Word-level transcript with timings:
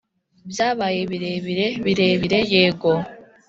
byabaye 0.51 1.01
birebire, 1.11 1.67
birebire, 1.83 2.39
yego! 2.53 2.91